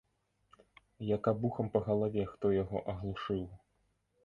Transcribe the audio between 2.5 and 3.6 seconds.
яго аглушыў.